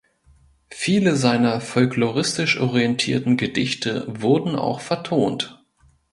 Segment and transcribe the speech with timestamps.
[0.71, 5.63] Viele seiner folkloristisch orientierten Gedichte wurden auch vertont.